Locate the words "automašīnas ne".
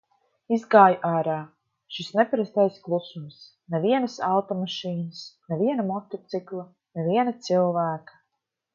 4.31-5.63